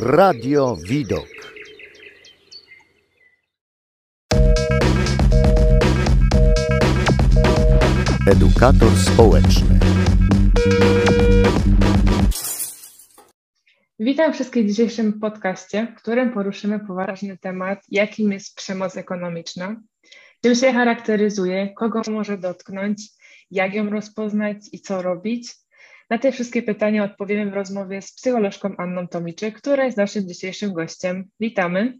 [0.00, 1.26] Radio Widok.
[8.30, 9.78] Edukator społeczny.
[13.98, 19.76] Witam wszystkich w dzisiejszym podcaście, w którym poruszymy poważny temat, jakim jest przemoc ekonomiczna,
[20.42, 23.02] czym się charakteryzuje, kogo może dotknąć,
[23.50, 25.54] jak ją rozpoznać i co robić.
[26.10, 30.72] Na te wszystkie pytania odpowiemy w rozmowie z psycholożką Anną Tomiczyk, która jest naszym dzisiejszym
[30.72, 31.30] gościem.
[31.40, 31.98] Witamy.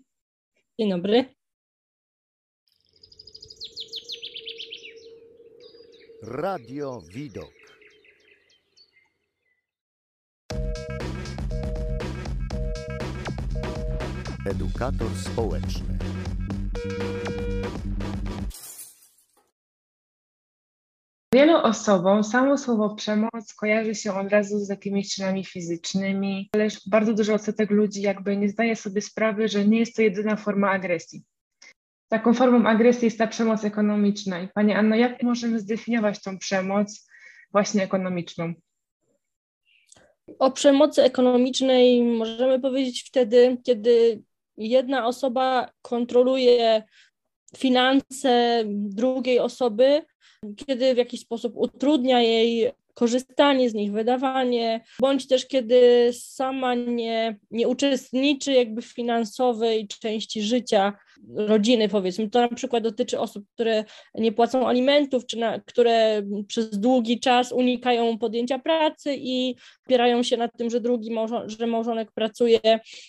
[0.79, 1.25] Dzień dobry.
[6.23, 7.53] Radio Widok.
[14.47, 15.98] Edukator społeczny.
[21.35, 27.15] Wielu osobom samo słowo przemoc kojarzy się od razu z jakimiś czynami fizycznymi, ale bardzo
[27.15, 31.23] dużo odsetek ludzi jakby nie zdaje sobie sprawy, że nie jest to jedyna forma agresji.
[32.09, 34.41] Taką formą agresji jest ta przemoc ekonomiczna.
[34.41, 37.09] I Pani Anno, jak możemy zdefiniować tą przemoc
[37.53, 38.53] właśnie ekonomiczną?
[40.39, 44.23] O przemocy ekonomicznej możemy powiedzieć wtedy, kiedy
[44.57, 46.83] jedna osoba kontroluje
[47.57, 50.03] finanse drugiej osoby,
[50.57, 57.39] kiedy w jakiś sposób utrudnia jej korzystanie z nich, wydawanie, bądź też kiedy sama nie,
[57.51, 60.93] nie uczestniczy jakby w finansowej części życia
[61.37, 62.31] rodziny, powiedzmy.
[62.31, 67.53] To na przykład dotyczy osób, które nie płacą alimentów, czy na, które przez długi czas
[67.53, 71.11] unikają podjęcia pracy i opierają się na tym, że drugi
[71.47, 72.61] że małżonek pracuje.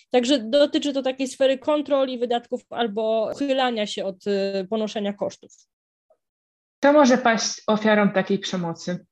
[0.09, 5.51] Także dotyczy to takiej sfery kontroli wydatków albo uchylania się od y, ponoszenia kosztów.
[6.79, 9.05] Kto może paść ofiarą takiej przemocy?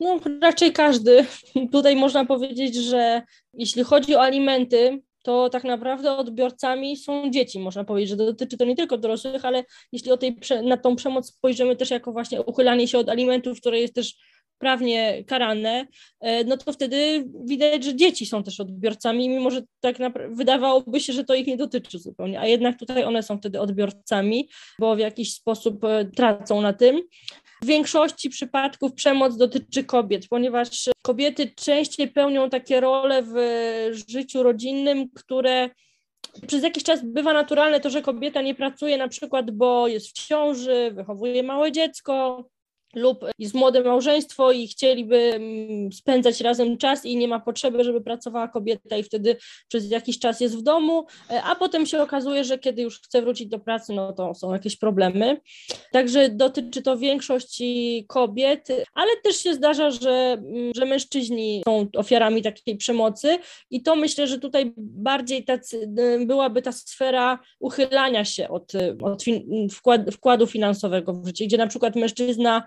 [0.00, 1.26] No, raczej każdy.
[1.72, 7.60] Tutaj można powiedzieć, że jeśli chodzi o alimenty, to tak naprawdę odbiorcami są dzieci.
[7.60, 11.26] Można powiedzieć, że dotyczy to nie tylko dorosłych, ale jeśli o tej, na tą przemoc
[11.26, 14.14] spojrzymy też jako właśnie uchylanie się od alimentów, które jest też
[14.58, 15.86] prawnie karane,
[16.20, 19.96] e, no to wtedy widać, że dzieci są też odbiorcami, mimo że tak
[20.30, 24.48] wydawałoby się, że to ich nie dotyczy zupełnie, a jednak tutaj one są wtedy odbiorcami,
[24.78, 27.02] bo w jakiś sposób e, tracą na tym.
[27.62, 30.68] W większości przypadków przemoc dotyczy kobiet, ponieważ
[31.02, 33.34] kobiety częściej pełnią takie role w
[34.08, 35.70] życiu rodzinnym, które
[36.46, 40.12] przez jakiś czas bywa naturalne to, że kobieta nie pracuje na przykład, bo jest w
[40.12, 42.44] ciąży, wychowuje małe dziecko,
[42.94, 48.00] lub jest młode małżeństwo i chcieliby mm, spędzać razem czas i nie ma potrzeby, żeby
[48.00, 49.36] pracowała kobieta i wtedy
[49.68, 53.22] przez jakiś czas jest w domu, e, a potem się okazuje, że kiedy już chce
[53.22, 55.40] wrócić do pracy, no to są jakieś problemy.
[55.92, 62.42] Także dotyczy to większości kobiet, ale też się zdarza, że, mm, że mężczyźni są ofiarami
[62.42, 63.38] takiej przemocy
[63.70, 65.88] i to myślę, że tutaj bardziej tacy,
[66.26, 68.72] byłaby ta sfera uchylania się od,
[69.02, 72.66] od fin, wkład, wkładu finansowego w życie, gdzie na przykład mężczyzna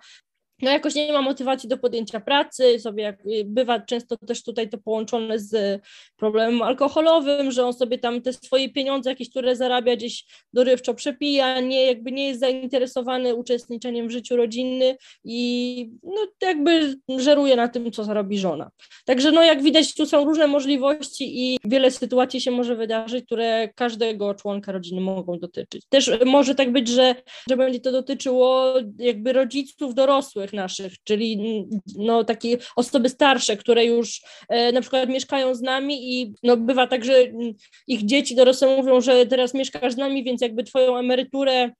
[0.61, 4.77] no jakoś nie ma motywacji do podjęcia pracy, sobie y, bywa często też tutaj to
[4.77, 5.81] połączone z
[6.17, 11.59] problemem alkoholowym, że on sobie tam te swoje pieniądze jakieś, które zarabia gdzieś dorywczo przepija,
[11.59, 17.91] nie jakby nie jest zainteresowany uczestniczeniem w życiu rodzinnym i no jakby żeruje na tym,
[17.91, 18.71] co zarobi żona.
[19.05, 23.69] Także no jak widać tu są różne możliwości i wiele sytuacji się może wydarzyć, które
[23.75, 25.85] każdego członka rodziny mogą dotyczyć.
[25.89, 27.15] Też może tak być, że,
[27.49, 31.63] że będzie to dotyczyło jakby rodziców dorosłych, naszych, czyli
[31.97, 36.87] no, takie osoby starsze, które już e, na przykład mieszkają z nami i no, bywa
[36.87, 37.13] tak, że
[37.87, 41.71] ich dzieci dorosłe mówią, że teraz mieszkasz z nami, więc jakby twoją emeryturę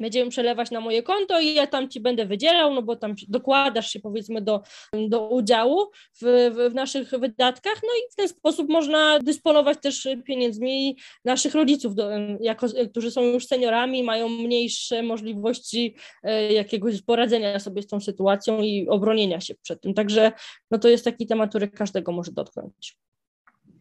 [0.00, 3.90] będziemy przelewać na moje konto i ja tam ci będę wydzielał, no bo tam dokładasz
[3.90, 4.62] się powiedzmy do,
[5.08, 5.90] do udziału
[6.22, 11.94] w, w, naszych wydatkach, no i w ten sposób można dysponować też pieniędzmi naszych rodziców,
[11.94, 12.10] do,
[12.40, 18.62] jako, którzy są już seniorami, mają mniejsze możliwości e, jakiegoś poradzenia sobie z tą sytuacją
[18.62, 20.32] i obronienia się przed tym, także
[20.70, 22.96] no to jest taki temat, który każdego może dotknąć.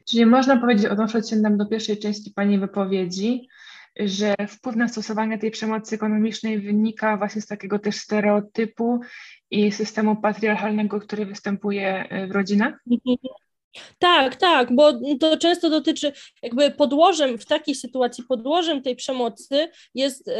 [0.09, 3.47] Czyli można powiedzieć, odnosząc się nam do pierwszej części Pani wypowiedzi,
[3.99, 8.99] że wpływ na stosowanie tej przemocy ekonomicznej wynika właśnie z takiego też stereotypu
[9.51, 12.73] i systemu patriarchalnego, który występuje w rodzinach?
[13.99, 16.11] Tak, tak, bo to często dotyczy,
[16.43, 20.33] jakby podłożem w takiej sytuacji, podłożem tej przemocy jest y,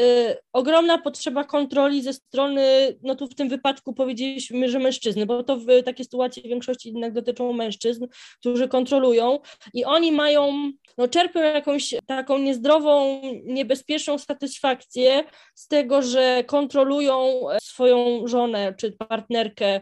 [0.53, 2.63] ogromna potrzeba kontroli ze strony,
[3.03, 6.89] no tu w tym wypadku powiedzieliśmy, że mężczyzny, bo to w takie sytuacje w większości
[6.89, 8.07] jednak dotyczą mężczyzn,
[8.39, 9.39] którzy kontrolują
[9.73, 15.23] i oni mają, no czerpią jakąś taką niezdrową, niebezpieczną satysfakcję
[15.55, 19.81] z tego, że kontrolują swoją żonę, czy partnerkę,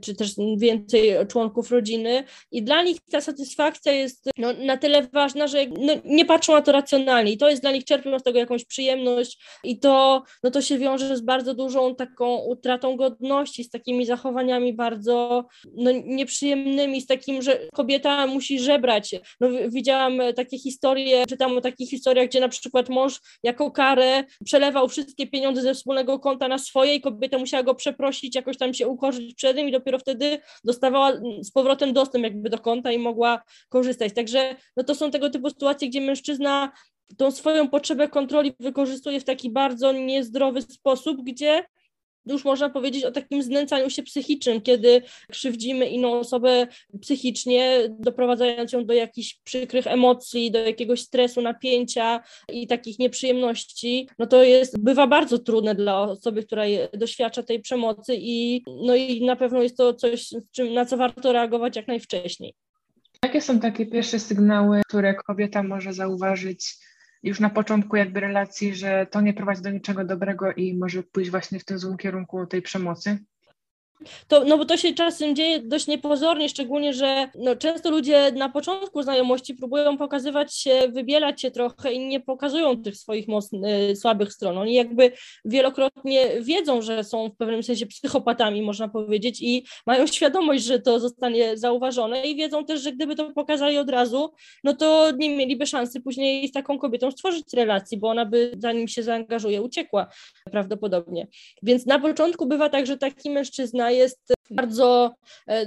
[0.00, 5.08] czy też więcej członków rodziny i dla nich nich ta satysfakcja jest no, na tyle
[5.12, 7.32] ważna, że no, nie patrzą na to racjonalnie.
[7.32, 9.38] I to jest dla nich, czerpią z tego jakąś przyjemność.
[9.64, 14.74] I to, no, to się wiąże z bardzo dużą taką utratą godności, z takimi zachowaniami
[14.74, 15.44] bardzo
[15.74, 19.14] no, nieprzyjemnymi, z takim, że kobieta musi żebrać.
[19.40, 24.88] No, widziałam takie historie, czytam o takich historiach, gdzie na przykład mąż jako karę przelewał
[24.88, 28.88] wszystkie pieniądze ze wspólnego konta na swoje i kobieta musiała go przeprosić, jakoś tam się
[28.88, 33.42] ukorzyć przed nim i dopiero wtedy dostawała z powrotem dostęp jakby do konta i mogła
[33.68, 34.14] korzystać.
[34.14, 36.72] Także no to są tego typu sytuacje, gdzie mężczyzna
[37.16, 41.64] tą swoją potrzebę kontroli wykorzystuje w taki bardzo niezdrowy sposób, gdzie
[42.26, 46.66] już można powiedzieć o takim znęcaniu się psychicznym, kiedy krzywdzimy inną osobę
[47.00, 52.20] psychicznie, doprowadzając ją do jakichś przykrych emocji, do jakiegoś stresu, napięcia
[52.52, 56.62] i takich nieprzyjemności, no to jest, bywa bardzo trudne dla osoby, która
[56.92, 60.30] doświadcza tej przemocy i, no i na pewno jest to coś,
[60.74, 62.54] na co warto reagować jak najwcześniej.
[63.24, 66.76] Jakie są takie pierwsze sygnały, które kobieta może zauważyć
[67.22, 71.30] już na początku jakby relacji, że to nie prowadzi do niczego dobrego i może pójść
[71.30, 73.18] właśnie w tym złym kierunku tej przemocy?
[74.28, 78.48] To, no bo to się czasem dzieje dość niepozornie, szczególnie, że no, często ludzie na
[78.48, 84.32] początku znajomości próbują pokazywać się, wybielać się trochę i nie pokazują tych swoich mocnych, słabych
[84.32, 84.58] stron.
[84.58, 85.12] Oni jakby
[85.44, 91.00] wielokrotnie wiedzą, że są w pewnym sensie psychopatami, można powiedzieć, i mają świadomość, że to
[91.00, 94.32] zostanie zauważone i wiedzą też, że gdyby to pokazali od razu,
[94.64, 98.88] no to nie mieliby szansy później z taką kobietą stworzyć relacji, bo ona by zanim
[98.88, 100.06] się zaangażuje, uciekła
[100.50, 101.26] prawdopodobnie.
[101.62, 105.14] Więc na początku bywa tak, że taki mężczyzna jest bardzo,
[105.48, 105.66] e,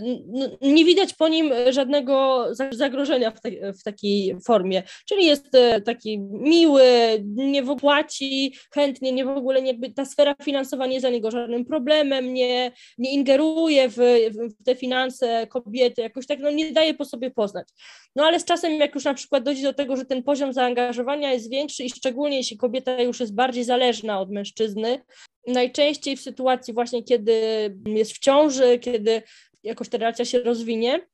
[0.61, 6.19] nie widać po nim żadnego zagrożenia w, te, w takiej formie, czyli jest e, taki
[6.19, 6.83] miły,
[7.25, 11.65] nie płaci chętnie, nie w ogóle nie, ta sfera finansowa nie jest dla niego żadnym
[11.65, 17.05] problemem, nie, nie ingeruje w, w te finanse kobiety, jakoś tak no, nie daje po
[17.05, 17.67] sobie poznać.
[18.15, 21.33] No ale z czasem, jak już na przykład dojdzie do tego, że ten poziom zaangażowania
[21.33, 24.99] jest większy i szczególnie jeśli kobieta już jest bardziej zależna od mężczyzny,
[25.47, 27.33] najczęściej w sytuacji właśnie, kiedy
[27.85, 29.21] jest w ciąży, kiedy
[29.63, 31.07] jakoś ta relacja się rozwinie,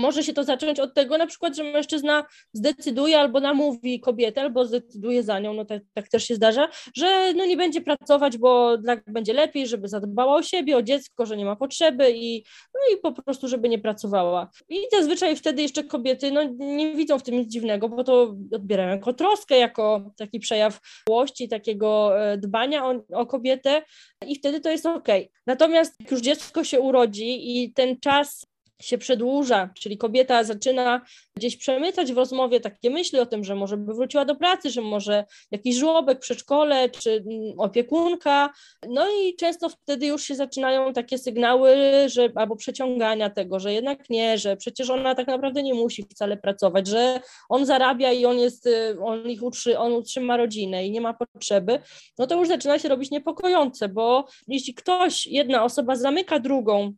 [0.00, 4.64] może się to zacząć od tego na przykład, że mężczyzna zdecyduje albo namówi kobietę, albo
[4.64, 8.78] zdecyduje za nią, no tak, tak też się zdarza, że no nie będzie pracować, bo
[9.06, 12.44] będzie lepiej, żeby zadbała o siebie, o dziecko, że nie ma potrzeby i,
[12.74, 14.50] no i po prostu, żeby nie pracowała.
[14.68, 18.90] I zazwyczaj wtedy jeszcze kobiety no, nie widzą w tym nic dziwnego, bo to odbierają
[18.90, 23.82] jako troskę, jako taki przejaw miłości, takiego e, dbania o, o kobietę
[24.26, 25.08] i wtedy to jest ok.
[25.46, 28.49] Natomiast jak już dziecko się urodzi i ten czas
[28.80, 31.00] się przedłuża, czyli kobieta zaczyna
[31.36, 34.80] gdzieś przemycać w rozmowie takie myśli o tym, że może by wróciła do pracy, że
[34.80, 38.50] może jakiś żłobek, przedszkole czy mm, opiekunka.
[38.88, 44.10] No i często wtedy już się zaczynają takie sygnały, że albo przeciągania tego, że jednak
[44.10, 48.38] nie, że przecież ona tak naprawdę nie musi wcale pracować, że on zarabia i on
[48.38, 51.80] jest, y, on ich utrzy, on utrzyma rodzinę i nie ma potrzeby,
[52.18, 56.92] no to już zaczyna się robić niepokojące, bo jeśli ktoś, jedna osoba zamyka drugą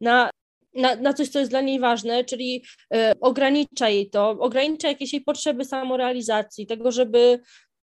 [0.00, 0.30] na
[0.78, 2.64] na, na coś, co jest dla niej ważne, czyli
[2.94, 7.40] y, ogranicza jej to, ogranicza jakieś jej potrzeby samorealizacji, tego, żeby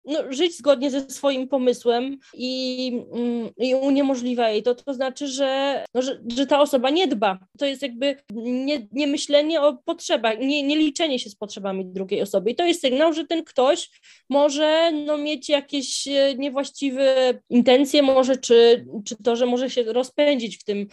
[0.05, 5.83] no, żyć zgodnie ze swoim pomysłem i, mm, i uniemożliwia jej to, to znaczy, że,
[5.93, 7.39] no, że, że ta osoba nie dba.
[7.59, 12.21] To jest jakby nie, nie myślenie o potrzebach, nie, nie liczenie się z potrzebami drugiej
[12.21, 12.51] osoby.
[12.51, 13.89] I to jest sygnał, że ten ktoś
[14.29, 20.57] może no, mieć jakieś e, niewłaściwe intencje, może czy, czy to, że może się rozpędzić
[20.57, 20.87] w tym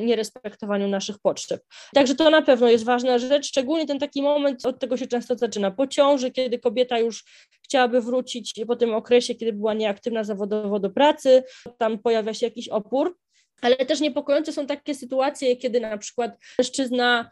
[0.00, 1.62] nierespektowaniu nie, nie naszych potrzeb.
[1.94, 5.36] Także to na pewno jest ważna rzecz, szczególnie ten taki moment, od tego się często
[5.36, 7.24] zaczyna po ciąży, kiedy kobieta już
[7.70, 11.42] chciałaby wrócić po tym okresie, kiedy była nieaktywna zawodowo do pracy,
[11.78, 13.18] tam pojawia się jakiś opór.
[13.62, 17.30] Ale też niepokojące są takie sytuacje, kiedy na przykład mężczyzna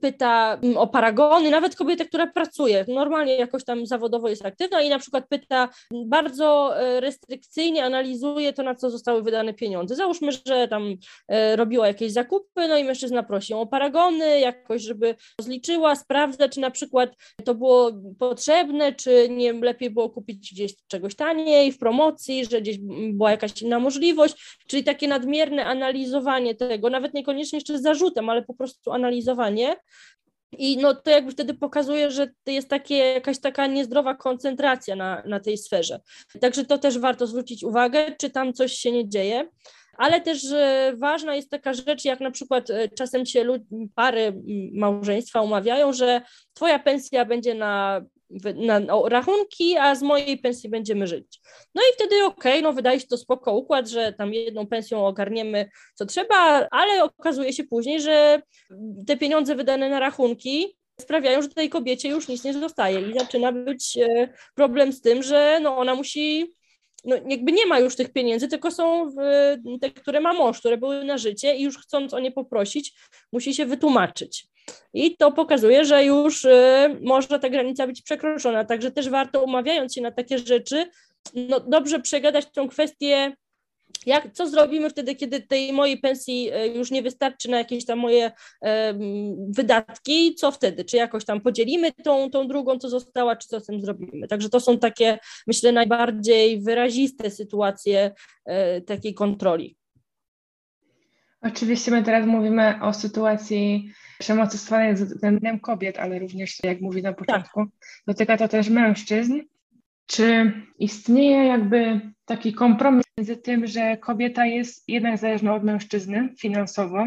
[0.00, 4.88] pyta mm, o paragony, nawet kobieta, która pracuje, normalnie jakoś tam zawodowo jest aktywna i
[4.88, 5.68] na przykład pyta
[6.06, 9.94] bardzo e, restrykcyjnie, analizuje to, na co zostały wydane pieniądze.
[9.94, 10.96] Załóżmy, że tam
[11.28, 16.60] e, robiła jakieś zakupy, no i mężczyzna prosi o paragony, jakoś, żeby zliczyła, sprawdza, czy
[16.60, 17.10] na przykład
[17.44, 22.78] to było potrzebne, czy nie lepiej było kupić gdzieś czegoś taniej, w promocji, że gdzieś
[23.12, 28.42] była jakaś inna możliwość, czyli takie nadmierne analizowanie tego, nawet niekoniecznie jeszcze z zarzutem, ale
[28.42, 29.61] po prostu analizowanie
[30.58, 35.40] i no to jakby wtedy pokazuje, że jest takie, jakaś taka niezdrowa koncentracja na, na
[35.40, 36.00] tej sferze.
[36.40, 39.48] Także to też warto zwrócić uwagę, czy tam coś się nie dzieje.
[39.98, 40.46] Ale też
[40.94, 43.46] ważna jest taka rzecz, jak na przykład e, czasem się
[43.94, 44.42] pary
[44.72, 46.22] małżeństwa umawiają, że
[46.54, 48.02] twoja pensja będzie na
[48.54, 51.40] na rachunki, a z mojej pensji będziemy żyć.
[51.74, 55.06] No i wtedy okej, okay, no wydaje się to spoko układ, że tam jedną pensją
[55.06, 58.42] ogarniemy co trzeba, ale okazuje się później, że
[59.06, 63.52] te pieniądze wydane na rachunki sprawiają, że tej kobiecie już nic nie zostaje i zaczyna
[63.52, 66.54] być e, problem z tym, że no ona musi
[67.04, 69.10] no jakby nie ma już tych pieniędzy, tylko są
[69.80, 72.94] te, które ma mąż, które były na życie i już chcąc o nie poprosić,
[73.32, 74.46] musi się wytłumaczyć.
[74.94, 78.64] I to pokazuje, że już y, może ta granica być przekroczona.
[78.64, 80.90] Także też warto, umawiając się na takie rzeczy,
[81.34, 83.32] no dobrze przegadać tą kwestię
[84.06, 87.98] jak, co zrobimy wtedy, kiedy tej mojej pensji e, już nie wystarczy na jakieś tam
[87.98, 88.94] moje e,
[89.48, 90.34] wydatki?
[90.34, 90.84] Co wtedy?
[90.84, 94.28] Czy jakoś tam podzielimy tą, tą drugą, co została, czy co z tym zrobimy?
[94.28, 98.10] Także to są takie, myślę, najbardziej wyraziste sytuacje
[98.44, 99.76] e, takiej kontroli.
[101.42, 103.92] Oczywiście my teraz mówimy o sytuacji
[104.22, 107.74] przemocy stosowanej względem kobiet, ale również, jak mówi na początku, tak.
[108.06, 109.40] dotyka to też mężczyzn.
[110.06, 117.06] Czy istnieje jakby taki kompromis między tym, że kobieta jest jednak zależna od mężczyzny finansowo,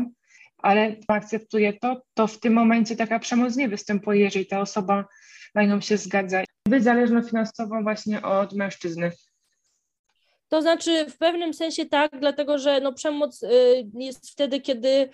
[0.57, 5.05] ale akceptuje to, to w tym momencie taka przemoc nie występuje, jeżeli ta osoba
[5.55, 6.43] na nią się zgadza.
[6.69, 9.11] Być zależna finansowo właśnie od mężczyzny.
[10.49, 13.47] To znaczy w pewnym sensie tak, dlatego że no, przemoc y,
[13.93, 15.09] jest wtedy, kiedy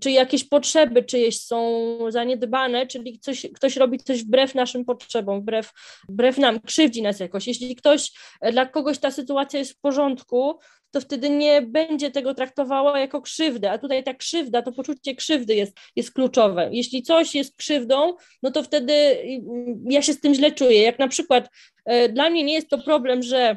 [0.00, 5.72] czy jakieś potrzeby czyjeś są zaniedbane, czyli coś, ktoś robi coś wbrew naszym potrzebom, wbrew,
[6.08, 7.46] wbrew nam, krzywdzi nas jakoś.
[7.46, 8.12] Jeśli ktoś,
[8.52, 10.58] dla kogoś ta sytuacja jest w porządku,
[10.90, 15.54] to wtedy nie będzie tego traktowała jako krzywdę, a tutaj ta krzywda, to poczucie krzywdy
[15.54, 16.68] jest, jest kluczowe.
[16.72, 20.82] Jeśli coś jest krzywdą, no to wtedy mm, ja się z tym źle czuję.
[20.82, 21.48] Jak na przykład
[21.92, 23.56] y, dla mnie nie jest to problem, że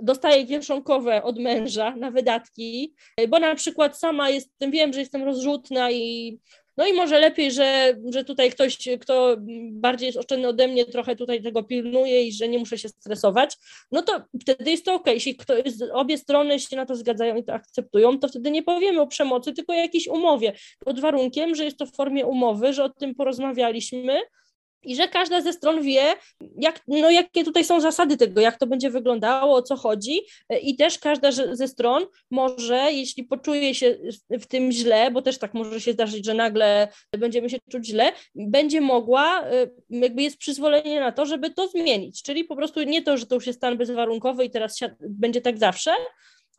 [0.00, 2.94] dostaję kieszonkowe od męża na wydatki,
[3.28, 6.38] bo na przykład sama jestem, wiem, że jestem rozrzutna i
[6.78, 9.36] no i może lepiej, że, że tutaj ktoś, kto
[9.70, 13.56] bardziej jest oszczędny ode mnie, trochę tutaj tego pilnuje i że nie muszę się stresować,
[13.92, 15.06] no to wtedy jest to ok.
[15.06, 15.38] Jeśli
[15.92, 19.52] obie strony się na to zgadzają i to akceptują, to wtedy nie powiemy o przemocy,
[19.52, 20.52] tylko o jakiejś umowie,
[20.84, 24.20] pod warunkiem, że jest to w formie umowy, że o tym porozmawialiśmy,
[24.82, 26.14] i że każda ze stron wie,
[26.58, 30.20] jak, no, jakie tutaj są zasady tego, jak to będzie wyglądało, o co chodzi,
[30.62, 33.98] i też każda ze stron może, jeśli poczuje się
[34.30, 38.12] w tym źle, bo też tak może się zdarzyć, że nagle będziemy się czuć źle,
[38.34, 42.22] będzie mogła, y, jakby jest przyzwolenie na to, żeby to zmienić.
[42.22, 45.58] Czyli po prostu nie to, że to już jest stan bezwarunkowy i teraz będzie tak
[45.58, 45.90] zawsze,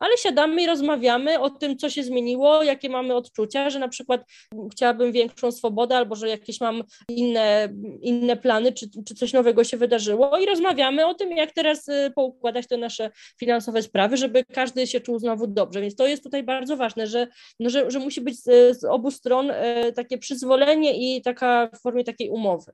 [0.00, 4.24] ale siadamy i rozmawiamy o tym, co się zmieniło, jakie mamy odczucia, że na przykład
[4.72, 7.68] chciałabym większą swobodę, albo że jakieś mam inne,
[8.00, 12.12] inne plany, czy, czy coś nowego się wydarzyło i rozmawiamy o tym, jak teraz y,
[12.14, 15.80] poukładać te nasze finansowe sprawy, żeby każdy się czuł znowu dobrze.
[15.80, 17.26] Więc to jest tutaj bardzo ważne, że,
[17.60, 21.80] no, że, że musi być z, z obu stron y, takie przyzwolenie i taka w
[21.80, 22.72] formie takiej umowy.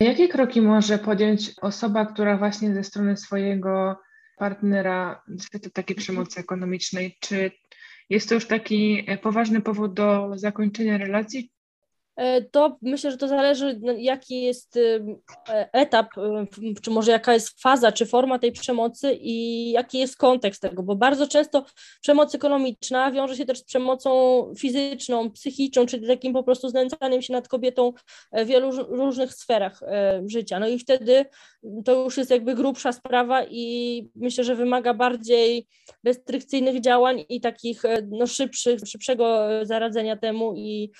[0.00, 3.96] Jakie kroki może podjąć osoba, która właśnie ze strony swojego
[4.36, 7.16] partnera niestety takiej przemocy ekonomicznej.
[7.20, 7.50] Czy
[8.10, 11.52] jest to już taki poważny powód do zakończenia relacji,
[12.50, 15.04] to myślę, że to zależy, no, jaki jest y,
[15.48, 20.16] e, etap, y, czy może jaka jest faza, czy forma tej przemocy i jaki jest
[20.16, 21.64] kontekst tego, bo bardzo często
[22.02, 24.10] przemoc ekonomiczna wiąże się też z przemocą
[24.58, 27.92] fizyczną, psychiczną, czyli takim po prostu znęcaniem się nad kobietą
[28.32, 30.58] w wielu różnych sferach e, życia.
[30.58, 31.24] No i wtedy
[31.84, 35.66] to już jest jakby grubsza sprawa i myślę, że wymaga bardziej
[36.04, 40.90] restrykcyjnych działań i takich no, szybszych, szybszego zaradzenia temu i,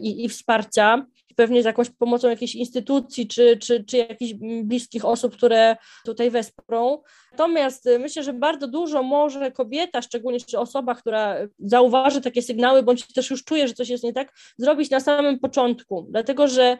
[0.00, 5.04] i, i wsparcia wsparcia, pewnie z jakąś pomocą jakiejś instytucji czy, czy, czy jakichś bliskich
[5.04, 7.02] osób, które tutaj wesprą.
[7.32, 12.82] Natomiast y, myślę, że bardzo dużo może kobieta, szczególnie czy osoba, która zauważy takie sygnały,
[12.82, 16.78] bądź też już czuje, że coś jest nie tak, zrobić na samym początku, dlatego że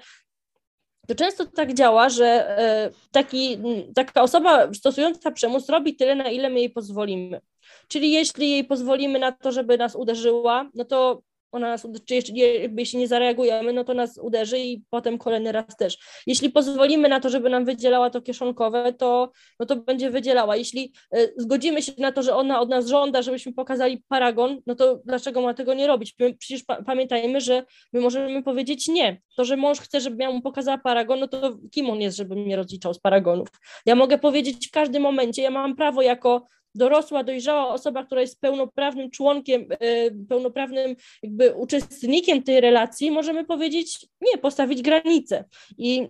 [1.09, 2.59] to często tak działa, że
[2.89, 3.59] y, taki,
[3.95, 7.41] taka osoba stosująca przemoc robi tyle, na ile my jej pozwolimy.
[7.89, 12.43] Czyli jeśli jej pozwolimy na to, żeby nas uderzyła, no to ona nas, czy jeśli,
[12.77, 15.99] jeśli nie zareagujemy, no to nas uderzy i potem kolejny raz też.
[16.27, 19.31] Jeśli pozwolimy na to, żeby nam wydzielała to kieszonkowe, to,
[19.61, 20.57] no to będzie wydzielała.
[20.57, 24.75] Jeśli y, zgodzimy się na to, że ona od nas żąda, żebyśmy pokazali paragon, no
[24.75, 26.15] to dlaczego ma tego nie robić?
[26.19, 29.21] My przecież pa pamiętajmy, że my możemy powiedzieć nie.
[29.37, 32.37] To, że mąż chce, żebym ja mu pokazała paragon, no to kim on jest, żeby
[32.37, 33.49] mnie rozliczał z paragonów?
[33.87, 38.41] Ja mogę powiedzieć w każdym momencie, ja mam prawo jako dorosła, dojrzała osoba, która jest
[38.41, 45.45] pełnoprawnym członkiem, e, pełnoprawnym jakby uczestnikiem tej relacji, możemy powiedzieć nie, postawić granicę.
[45.79, 46.09] I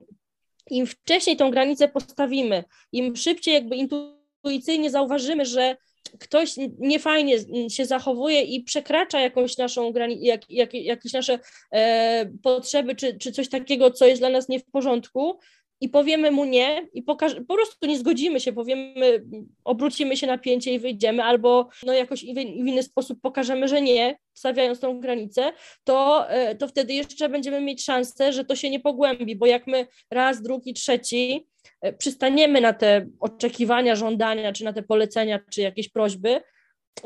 [0.70, 5.76] im wcześniej tą granicę postawimy, im szybciej jakby intuicyjnie zauważymy, że
[6.18, 7.36] ktoś niefajnie
[7.70, 11.38] się zachowuje i przekracza jakąś naszą granicę, jak, jak, jakieś nasze
[11.72, 15.38] e, potrzeby, czy, czy coś takiego, co jest dla nas nie w porządku,
[15.80, 19.24] i powiemy mu nie i pokaż- po prostu nie zgodzimy się, powiemy,
[19.64, 24.16] obrócimy się na pięcie i wyjdziemy, albo no jakoś w, inny sposób pokażemy, że nie,
[24.34, 25.52] stawiając tą granicę,
[25.84, 29.66] to, e, to wtedy jeszcze będziemy mieć szansę, że to się nie pogłębi, bo jak
[29.66, 31.46] my raz, drugi, trzeci
[31.80, 36.40] e, przystaniemy na te oczekiwania, żądania, czy na te polecenia, czy jakieś prośby,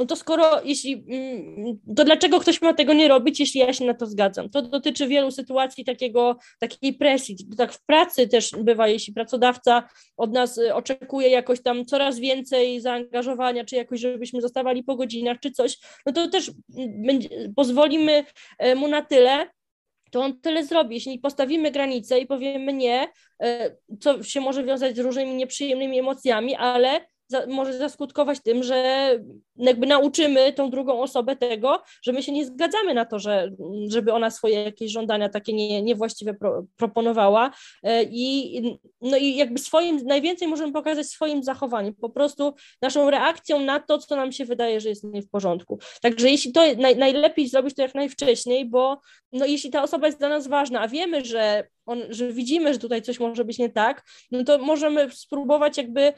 [0.08, 3.94] to skoro, jeśli, mm, to dlaczego ktoś ma tego nie robić, jeśli ja się na
[3.94, 4.50] to zgadzam?
[4.50, 7.36] To dotyczy wielu sytuacji takiego, takiej presji.
[7.56, 12.80] Tak w pracy też bywa, jeśli pracodawca od nas y, oczekuje jakoś tam coraz więcej
[12.80, 17.20] zaangażowania, czy jakoś, żebyśmy zostawali po godzinach, czy coś, no to też mm,
[17.56, 18.24] pozwolimy
[18.58, 19.50] e, mu na tyle,
[20.10, 20.94] to on tyle zrobi.
[20.94, 23.08] Jeśli postawimy granicę i powiemy nie,
[23.42, 27.00] e, co się może wiązać z różnymi nieprzyjemnymi emocjami, ale
[27.34, 29.10] za, może zaskutkować tym, że
[29.56, 33.50] jakby nauczymy tą drugą osobę tego, że my się nie zgadzamy na to, że,
[33.88, 37.50] żeby ona swoje jakieś żądania takie nie, niewłaściwe pro, proponowała
[37.82, 43.60] e, i no i jakby swoim, najwięcej możemy pokazać swoim zachowaniem, po prostu naszą reakcją
[43.60, 45.78] na to, co nam się wydaje, że jest nie w porządku.
[46.02, 49.00] Także jeśli to naj, najlepiej zrobić to jak najwcześniej, bo
[49.32, 52.78] no jeśli ta osoba jest dla nas ważna, a wiemy, że on, że widzimy, że
[52.78, 56.12] tutaj coś może być nie tak, no to możemy spróbować jakby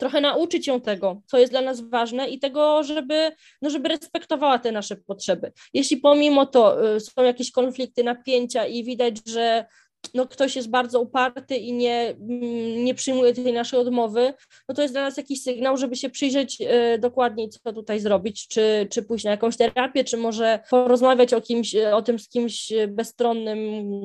[0.00, 4.58] trochę nauczyć ją tego, co jest dla nas ważne i tego, żeby, no żeby respektowała
[4.58, 5.52] te nasze potrzeby.
[5.74, 9.66] Jeśli pomimo to y, są jakieś konflikty, napięcia i widać, że
[10.14, 14.34] no, ktoś jest bardzo uparty i nie, mm, nie przyjmuje tej naszej odmowy,
[14.68, 18.48] no to jest dla nas jakiś sygnał, żeby się przyjrzeć y, dokładniej, co tutaj zrobić,
[18.48, 22.72] czy, czy pójść na jakąś terapię, czy może porozmawiać o, kimś, o tym z kimś
[22.88, 23.58] bezstronnym,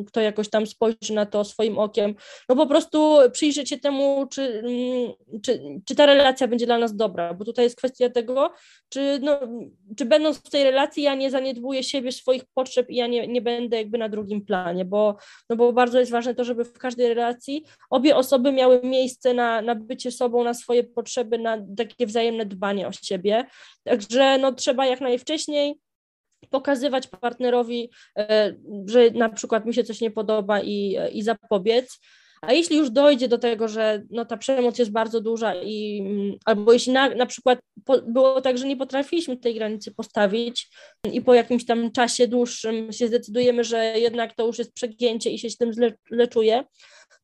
[0.08, 2.16] kto jakoś tam spojrzy na to swoim okiem.
[2.50, 6.96] No po prostu przyjrzeć się temu, czy, mm, czy, czy ta relacja będzie dla nas
[6.96, 8.52] dobra, bo tutaj jest kwestia tego,
[8.90, 9.40] czy, no,
[9.98, 13.42] czy będąc w tej relacji ja nie zaniedbuję siebie, swoich potrzeb i ja nie, nie
[13.42, 15.18] będę jakby na drugim planie, bo,
[15.50, 19.62] no bo bardzo jest ważne to, żeby w każdej relacji obie osoby miały miejsce na,
[19.62, 23.46] na bycie sobą, na swoje potrzeby, na takie wzajemne dbanie o siebie.
[23.84, 25.76] Także no, trzeba jak najwcześniej
[26.50, 28.54] pokazywać partnerowi, e,
[28.86, 32.00] że na przykład mi się coś nie podoba i, i zapobiec.
[32.48, 36.34] A jeśli już dojdzie do tego, że no, ta przemoc jest bardzo duża i mm,
[36.46, 40.70] albo jeśli na, na przykład po, było tak, że nie potrafiliśmy tej granicy postawić
[41.12, 45.40] i po jakimś tam czasie dłuższym się zdecydujemy, że jednak to już jest przegięcie i
[45.40, 45.72] się z tym
[46.30, 46.64] czuję,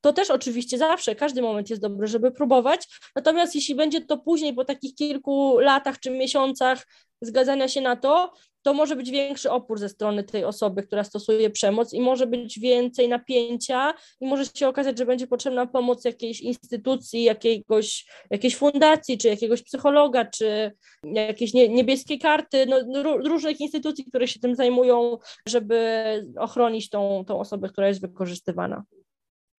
[0.01, 2.87] to też oczywiście zawsze, każdy moment jest dobry, żeby próbować.
[3.15, 6.87] Natomiast jeśli będzie to później, po takich kilku latach czy miesiącach
[7.21, 8.31] zgadzania się na to,
[8.61, 12.59] to może być większy opór ze strony tej osoby, która stosuje przemoc i może być
[12.59, 19.17] więcej napięcia i może się okazać, że będzie potrzebna pomoc jakiejś instytucji, jakiegoś, jakiejś fundacji,
[19.17, 20.71] czy jakiegoś psychologa, czy
[21.03, 26.01] jakiejś nie, niebieskiej karty, no, różnych instytucji, które się tym zajmują, żeby
[26.37, 28.83] ochronić tą, tą osobę, która jest wykorzystywana.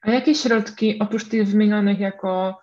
[0.01, 2.59] A jakie środki, oprócz tych wymienionych jako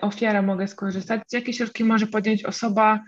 [0.00, 3.00] ofiara mogę skorzystać, jakie środki może podjąć osoba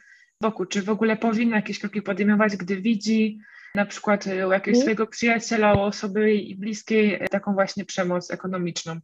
[0.43, 0.67] wokół?
[0.67, 3.39] Czy w ogóle powinna jakieś kroki podejmować, gdy widzi
[3.75, 4.81] na przykład u jakiegoś mhm.
[4.81, 8.97] swojego przyjaciela, u osoby bliskiej taką właśnie przemoc ekonomiczną?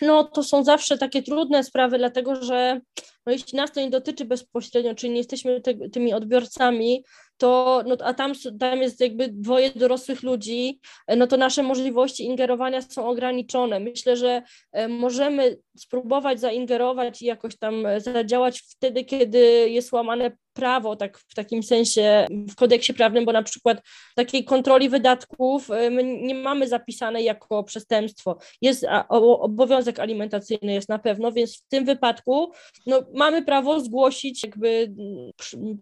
[0.00, 2.80] No to są zawsze takie trudne sprawy, dlatego że
[3.26, 7.04] no, jeśli nas to nie dotyczy bezpośrednio, czyli nie jesteśmy te, tymi odbiorcami,
[7.36, 10.80] to, no, a tam, tam jest jakby dwoje dorosłych ludzi,
[11.16, 13.80] no to nasze możliwości ingerowania są ograniczone.
[13.80, 20.30] Myślę, że e, możemy spróbować zaingerować i jakoś tam e, zadziałać wtedy, kiedy jest łamane
[20.56, 23.82] prawo, tak w takim sensie w kodeksie prawnym, bo na przykład
[24.14, 28.38] takiej kontroli wydatków e, my nie mamy zapisanej jako przestępstwo.
[28.62, 32.52] Jest obowiązek alimentacyjny jest na pewno, więc w tym wypadku
[32.86, 34.94] no, mamy prawo zgłosić jakby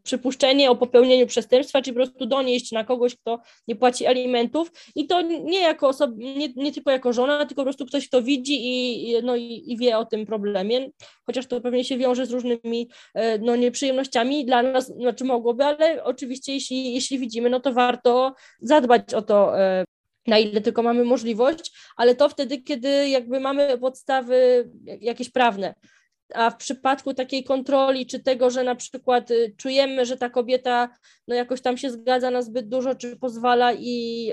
[0.02, 5.06] przypuszczenie o popełnieniu przestępstwa, czy po prostu donieść na kogoś, kto nie płaci alimentów i
[5.06, 8.54] to nie jako osoba, nie, nie tylko jako żona, tylko po prostu ktoś, kto widzi
[8.64, 10.90] i, no, i, i o tym problemie,
[11.26, 16.04] chociaż to pewnie się wiąże z różnymi e, no, nieprzyjemnościami dla nas, znaczy mogłoby, ale
[16.04, 19.84] oczywiście jeśli, jeśli widzimy, no to warto zadbać o to, e,
[20.26, 24.70] na ile tylko mamy możliwość, ale to wtedy, kiedy jakby mamy podstawy
[25.00, 25.74] jakieś prawne
[26.34, 30.88] a w przypadku takiej kontroli, czy tego, że na przykład y, czujemy, że ta kobieta
[31.28, 34.32] no jakoś tam się zgadza na zbyt dużo, czy pozwala i,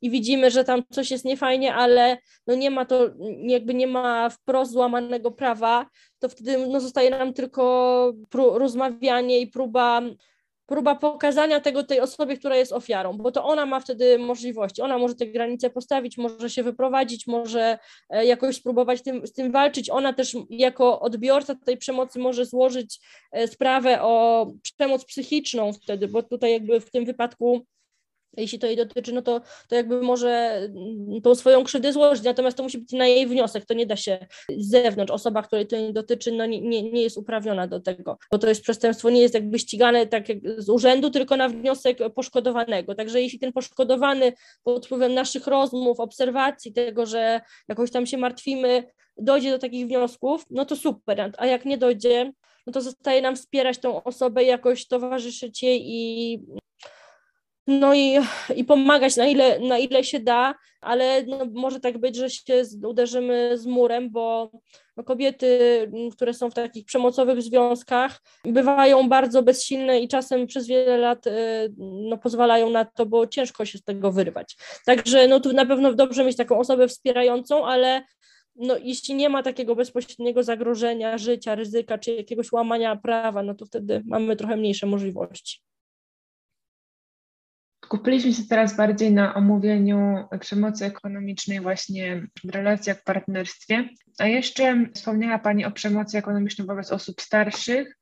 [0.00, 3.10] i widzimy, że tam coś jest niefajnie, ale no nie ma to,
[3.42, 5.86] jakby nie ma wprost złamanego prawa,
[6.18, 10.02] to wtedy no zostaje nam tylko rozmawianie i próba
[10.68, 14.82] próba pokazania tego tej osobie, która jest ofiarą, bo to ona ma wtedy możliwości.
[14.82, 17.78] Ona może te granice postawić, może się wyprowadzić, może
[18.10, 19.90] e, jakoś spróbować tym, z tym walczyć.
[19.90, 23.00] Ona też jako odbiorca tej przemocy może złożyć
[23.32, 27.66] e, sprawę o przemoc psychiczną wtedy, bo tutaj jakby w tym wypadku
[28.36, 32.56] jeśli to jej dotyczy, no to, to jakby może mm, tą swoją krzywdę złożyć, natomiast
[32.56, 35.76] to musi być na jej wniosek, to nie da się z zewnątrz, osoba, której to
[35.76, 39.34] nie dotyczy, no nie, nie, jest uprawniona do tego, bo to jest przestępstwo, nie jest
[39.34, 44.86] jakby ścigane tak jak z urzędu, tylko na wniosek poszkodowanego, także jeśli ten poszkodowany pod
[44.86, 48.84] wpływem naszych rozmów, obserwacji, tego, że jakoś tam się martwimy,
[49.16, 52.32] dojdzie do takich wniosków, no to super, a jak nie dojdzie,
[52.66, 56.40] no to zostaje nam wspierać tą osobę, jakoś towarzyszyć jej i
[57.68, 58.18] no i,
[58.56, 62.62] i pomagać na ile, na ile się da, ale no może tak być, że się
[62.86, 64.50] uderzymy z murem, bo
[64.96, 65.58] no kobiety,
[66.12, 71.30] które są w takich przemocowych związkach, bywają bardzo bezsilne i czasem przez wiele lat y,
[71.78, 74.56] no, pozwalają na to, bo ciężko się z tego wyrwać.
[74.86, 78.02] Także no tu na pewno dobrze mieć taką osobę wspierającą, ale
[78.56, 83.66] no, jeśli nie ma takiego bezpośredniego zagrożenia życia, ryzyka czy jakiegoś łamania prawa, no to
[83.66, 85.67] wtedy mamy trochę mniejsze możliwości.
[87.88, 93.88] Skupiliśmy się teraz bardziej na omówieniu przemocy ekonomicznej właśnie w relacjach, w partnerstwie.
[94.18, 97.98] A jeszcze wspomniała Pani o przemocy ekonomicznej wobec osób starszych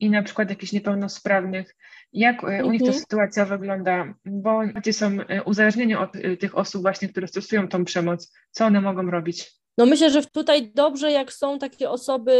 [0.00, 1.76] i na przykład jakichś niepełnosprawnych.
[2.12, 2.66] Jak mhm.
[2.66, 3.00] u nich ta mhm.
[3.00, 4.14] sytuacja wygląda?
[4.24, 8.32] Bo ludzie są e, uzależnieni od e, tych osób właśnie, które stosują tą przemoc.
[8.50, 9.52] Co one mogą robić?
[9.78, 12.32] No myślę, że tutaj dobrze, jak są takie osoby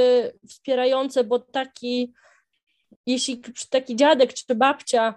[0.48, 2.12] wspierające, bo taki
[3.08, 3.40] jeśli
[3.70, 5.14] taki dziadek czy babcia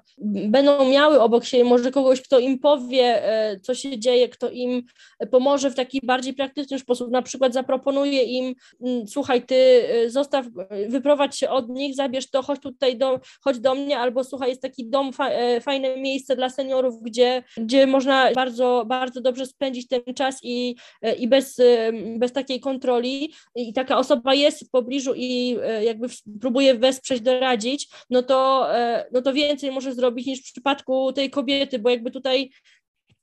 [0.47, 4.83] będą miały obok siebie może kogoś, kto im powie, e, co się dzieje, kto im
[5.31, 10.45] pomoże w taki bardziej praktyczny sposób, na przykład zaproponuje im, mm, słuchaj, ty e, zostaw,
[10.89, 14.61] wyprowadź się od nich, zabierz to, chodź tutaj, do, chodź do mnie, albo słuchaj, jest
[14.61, 20.01] taki dom, e, fajne miejsce dla seniorów, gdzie, gdzie można bardzo, bardzo dobrze spędzić ten
[20.15, 20.75] czas i,
[21.19, 21.61] i bez,
[22.17, 23.33] bez takiej kontroli.
[23.55, 26.07] I taka osoba jest w pobliżu i jakby
[26.41, 31.29] próbuje wesprzeć, doradzić, no to, e, no to więcej może zrobić niż w przypadku tej
[31.29, 32.51] kobiety, bo jakby tutaj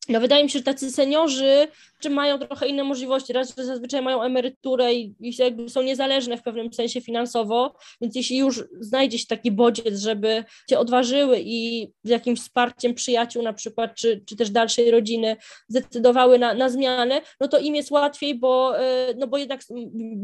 [0.09, 1.69] no wydaje mi się, że tacy seniorzy
[2.01, 3.33] czy mają trochę inne możliwości.
[3.33, 5.35] Raz, że zazwyczaj mają emeryturę i, i
[5.69, 10.79] są niezależne w pewnym sensie finansowo, więc jeśli już znajdzie się taki bodziec, żeby się
[10.79, 15.37] odważyły i z jakimś wsparciem przyjaciół na przykład, czy, czy też dalszej rodziny
[15.69, 19.61] zdecydowały na, na zmianę, no to im jest łatwiej, bo, e, no bo jednak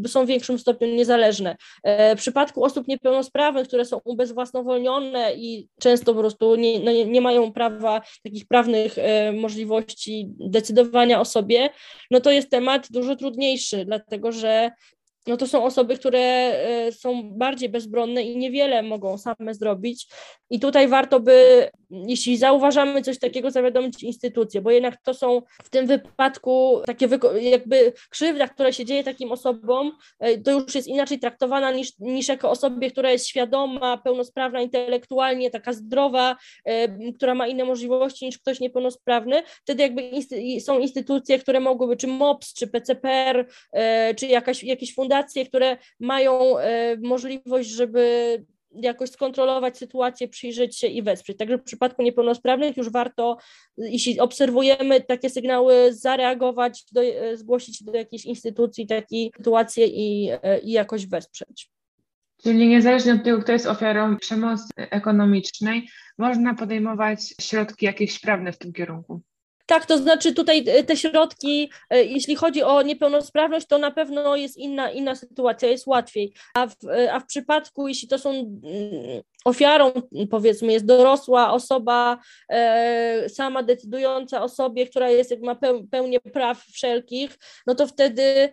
[0.07, 1.57] są w większym stopniu niezależne.
[1.83, 7.05] E, w przypadku osób niepełnosprawnych, które są ubezwłasnowolnione i często po prostu nie, no nie,
[7.05, 9.33] nie mają prawa, takich prawnych e,
[9.75, 11.71] możliwości decydowania o sobie,
[12.11, 14.71] no to jest temat dużo trudniejszy, dlatego że
[15.27, 20.07] no to są osoby, które e, są bardziej bezbronne i niewiele mogą same zrobić.
[20.51, 25.71] I tutaj warto by, jeśli zauważamy coś takiego, zawiadomić instytucje, bo jednak to są w
[25.71, 27.09] tym wypadku takie
[27.41, 32.29] jakby krzywda, która się dzieje takim osobom, e, to już jest inaczej traktowana niż, niż
[32.29, 38.39] jako osobie, która jest świadoma, pełnosprawna intelektualnie, taka zdrowa, e, która ma inne możliwości niż
[38.39, 39.43] ktoś niepełnosprawny.
[39.47, 43.47] Wtedy jakby insty są instytucje, które mogłyby, czy MOPS, czy PCPR,
[44.17, 50.87] czy jakaś, jakieś fundacje, fundacje, które mają e, możliwość, żeby jakoś skontrolować sytuację, przyjrzeć się
[50.87, 51.39] i wesprzeć.
[51.39, 53.37] Także w przypadku niepełnosprawnych już warto,
[53.77, 60.61] jeśli obserwujemy takie sygnały, zareagować, do, e, zgłosić do jakiejś instytucji takie sytuacje i, e,
[60.61, 61.71] i jakoś wesprzeć.
[62.43, 68.59] Czyli niezależnie od tego, kto jest ofiarą przemocy ekonomicznej, można podejmować środki jakieś prawne w
[68.59, 69.23] tym kierunku.
[69.67, 74.37] Tak, to znaczy tutaj e, te środki, e, jeśli chodzi o niepełnosprawność, to na pewno
[74.37, 76.35] jest inna, inna sytuacja, jest łatwiej.
[76.55, 78.53] A w, e, a w przypadku, jeśli to są mm,
[79.45, 79.93] ofiarą,
[80.31, 85.57] powiedzmy, jest dorosła osoba, e, sama decydująca o sobie, która jest, ma
[85.91, 88.53] pełnię praw wszelkich, no to wtedy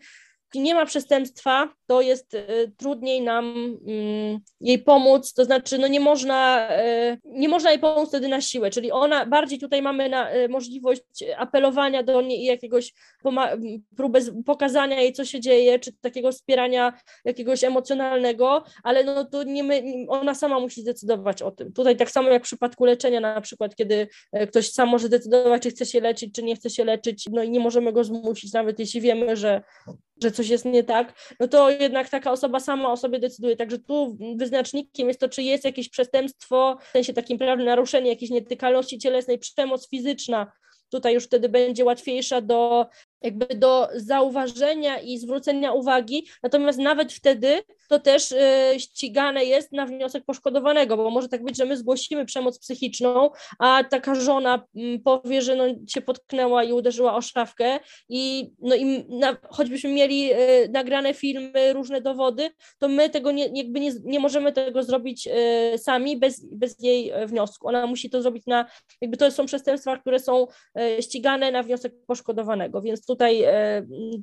[0.56, 3.46] nie ma przestępstwa, to jest y, trudniej nam
[3.88, 8.42] mm, jej pomóc, to znaczy no nie można, y, nie można jej pomóc wtedy na
[8.42, 12.94] siłę, czyli ona, bardziej tutaj mamy na, y, możliwość apelowania do niej i jakiegoś
[13.98, 16.94] próbę pokazania jej, co się dzieje, czy takiego wspierania
[17.26, 21.74] jakiegoś emocjonalnego, ale no to nie my, ona sama musi zdecydować o tym.
[21.74, 24.08] Tutaj tak samo jak w przypadku leczenia na przykład, kiedy
[24.50, 27.50] ktoś sam może decydować, czy chce się leczyć, czy nie chce się leczyć, no i
[27.50, 29.62] nie możemy go zmusić, nawet jeśli wiemy, że
[30.24, 33.56] że coś jest nie tak, no to jednak taka osoba sama o sobie decyduje.
[33.56, 38.32] Także tu wyznacznikiem jest to, czy jest jakieś przestępstwo, w sensie takim prawnym naruszenie jakiejś
[38.32, 40.52] nietykalności cielesnej, przemoc fizyczna.
[40.90, 42.86] Tutaj już wtedy będzie łatwiejsza do
[43.22, 49.86] jakby do zauważenia i zwrócenia uwagi, natomiast nawet wtedy to też y, ścigane jest na
[49.86, 53.30] wniosek poszkodowanego, bo może tak być, że my zgłosimy przemoc psychiczną,
[53.60, 57.80] a taka żona mm, powie, że no, się potknęła i uderzyła o szafkę
[58.10, 63.48] i, no, i na, choćbyśmy mieli y, nagrane filmy, różne dowody, to my tego nie,
[63.54, 67.68] jakby nie, nie możemy tego zrobić y, sami bez, bez jej wniosku.
[67.68, 68.66] Ona musi to zrobić na,
[69.02, 70.48] jakby to są przestępstwa, które są
[71.02, 73.44] ścigane na wniosek poszkodowanego, więc tutaj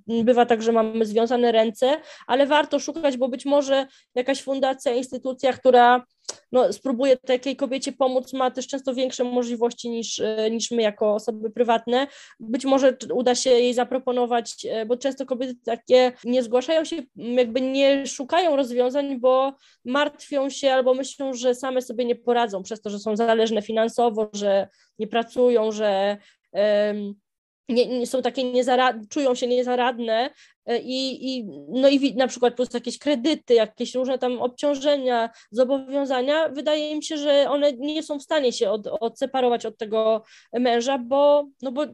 [0.06, 1.96] bywa tak, że mamy związane ręce,
[2.26, 6.04] ale warto szukać, bo być może może jakaś fundacja, instytucja, która
[6.52, 11.14] no, spróbuje takiej kobiecie pomóc, ma też często większe możliwości niż, e, niż my jako
[11.14, 12.06] osoby prywatne.
[12.40, 17.60] Być może uda się jej zaproponować, e, bo często kobiety takie nie zgłaszają się, jakby
[17.60, 19.52] nie szukają rozwiązań, bo
[19.84, 24.30] martwią się albo myślą, że same sobie nie poradzą przez to, że są zależne finansowo,
[24.32, 26.16] że nie pracują, że
[26.52, 27.14] um,
[27.68, 30.30] nie, nie, są takie niezarad, czują się niezaradne
[30.76, 36.96] i, i, no i na przykład plus jakieś kredyty, jakieś różne tam obciążenia, zobowiązania, wydaje
[36.96, 41.48] mi się, że one nie są w stanie się od, odseparować od tego męża, bo,
[41.62, 41.84] no bo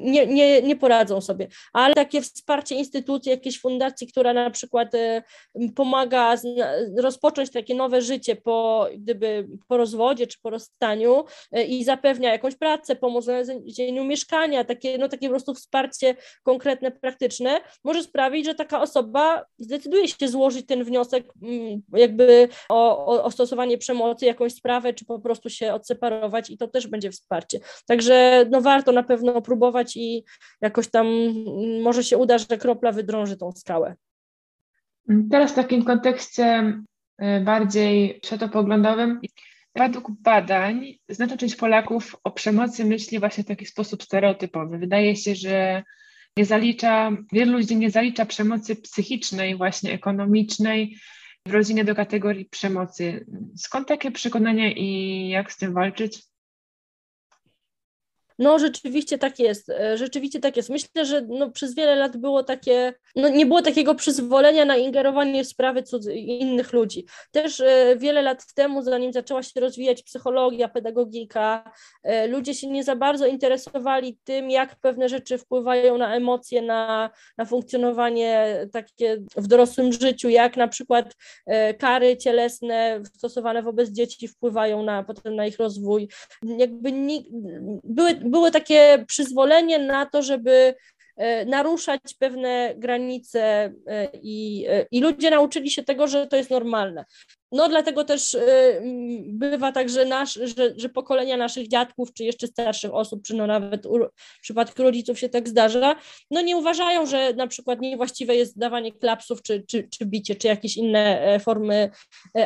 [0.00, 1.48] nie, nie, nie poradzą sobie.
[1.72, 5.22] Ale takie wsparcie instytucji, jakiejś fundacji, która na przykład e,
[5.74, 6.34] pomaga
[6.98, 12.56] rozpocząć takie nowe życie po, gdyby po rozwodzie czy po rozstaniu e, i zapewnia jakąś
[12.56, 17.31] pracę, pomoc w znalezieniu mieszkania, takie, no, takie po prostu wsparcie konkretne, praktyczne,
[17.84, 23.30] może sprawić, że taka osoba zdecyduje się złożyć ten wniosek mm, jakby o, o, o
[23.30, 27.60] stosowanie przemocy, jakąś sprawę, czy po prostu się odseparować i to też będzie wsparcie.
[27.86, 30.24] Także no warto na pewno próbować i
[30.60, 33.94] jakoś tam mm, może się uda, że kropla wydrąży tą skałę.
[35.30, 36.72] Teraz w takim kontekście
[37.22, 39.20] y, bardziej światopoglądowym,
[39.74, 44.78] według badań znaczna część Polaków o przemocy myśli właśnie w taki sposób stereotypowy.
[44.78, 45.82] Wydaje się, że
[46.36, 50.96] nie zalicza, wielu ludzi nie zalicza przemocy psychicznej, właśnie ekonomicznej
[51.46, 53.26] w rodzinie do kategorii przemocy.
[53.56, 56.31] Skąd takie przekonania i jak z tym walczyć?
[58.38, 60.70] No rzeczywiście tak jest, e, rzeczywiście tak jest.
[60.70, 65.44] Myślę, że no, przez wiele lat było takie, no, nie było takiego przyzwolenia na ingerowanie
[65.44, 67.06] w sprawy cudzy, innych ludzi.
[67.30, 72.84] Też e, wiele lat temu, zanim zaczęła się rozwijać psychologia, pedagogika, e, ludzie się nie
[72.84, 79.46] za bardzo interesowali tym, jak pewne rzeczy wpływają na emocje, na, na funkcjonowanie takie w
[79.46, 81.14] dorosłym życiu, jak na przykład
[81.78, 86.08] kary cielesne stosowane wobec dzieci wpływają na, potem na ich rozwój.
[86.42, 87.22] Jakby nie,
[87.84, 90.74] były było takie przyzwolenie na to, żeby
[91.46, 97.04] naruszać pewne granice e, i, e, i ludzie nauczyli się tego, że to jest normalne.
[97.52, 98.36] No dlatego też
[99.26, 103.46] bywa tak, że, nasz, że, że pokolenia naszych dziadków, czy jeszcze starszych osób, czy no
[103.46, 105.96] nawet u, w przypadku rodziców się tak zdarza,
[106.30, 110.48] no nie uważają, że na przykład niewłaściwe jest dawanie klapsów, czy, czy, czy bicie, czy
[110.48, 111.90] jakieś inne formy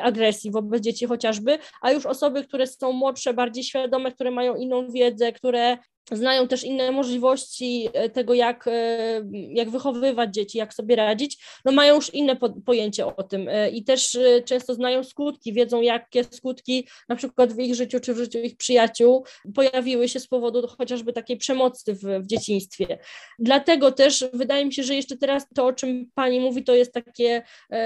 [0.03, 4.91] agresji wobec dzieci chociażby, a już osoby, które są młodsze, bardziej świadome, które mają inną
[4.91, 5.79] wiedzę, które
[6.13, 11.73] znają też inne możliwości e, tego, jak, e, jak wychowywać dzieci, jak sobie radzić, no
[11.73, 16.25] mają już inne po, pojęcie o tym e, i też często znają skutki, wiedzą jakie
[16.25, 20.69] skutki na przykład w ich życiu czy w życiu ich przyjaciół pojawiły się z powodu
[20.79, 22.99] chociażby takiej przemocy w, w dzieciństwie.
[23.39, 26.93] Dlatego też wydaje mi się, że jeszcze teraz to, o czym Pani mówi, to jest
[26.93, 27.43] takie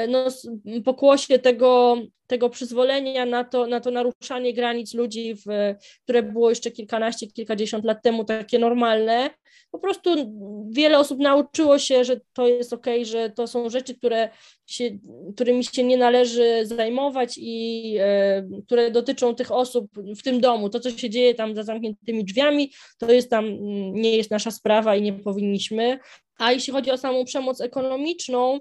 [0.09, 0.27] no,
[0.85, 1.97] pokłosie tego
[2.31, 7.85] tego przyzwolenia na to, na to naruszanie granic ludzi, w, które było jeszcze kilkanaście, kilkadziesiąt
[7.85, 9.31] lat temu takie normalne.
[9.71, 10.11] Po prostu
[10.71, 14.29] wiele osób nauczyło się, że to jest ok, że to są rzeczy, które
[14.67, 14.91] się,
[15.35, 19.87] którymi się nie należy zajmować i e, które dotyczą tych osób
[20.19, 20.71] w tym domu.
[20.71, 23.45] To, co się dzieje tam za zamkniętymi drzwiami, to jest tam,
[23.93, 25.99] nie jest nasza sprawa i nie powinniśmy.
[26.39, 28.61] A jeśli chodzi o samą przemoc ekonomiczną,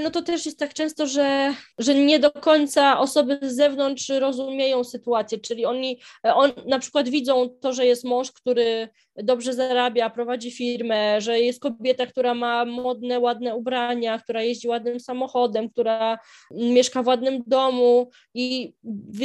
[0.00, 4.84] no to też jest tak często, że, że nie do końca osoby z zewnątrz rozumieją
[4.84, 10.10] sytuację, czyli oni e, on, na przykład widzą to, że jest mąż, który dobrze zarabia,
[10.10, 16.18] prowadzi firmę, że jest kobieta, która ma modne, ładne ubrania, która jeździ ładnym samochodem, która
[16.50, 18.74] mieszka w ładnym domu i